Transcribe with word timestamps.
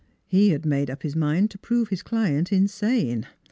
He 0.25 0.49
had 0.49 0.65
made 0.65 0.89
up 0.89 1.03
his 1.03 1.15
mind 1.15 1.51
to 1.51 1.59
prove 1.59 1.89
his 1.89 2.01
client 2.01 2.51
insane. 2.51 3.27